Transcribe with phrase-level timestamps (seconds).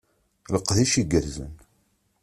[0.53, 1.53] Leqdic igerrzen!